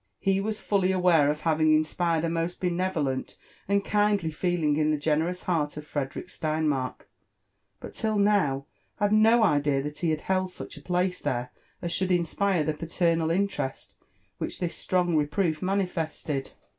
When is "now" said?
8.17-8.65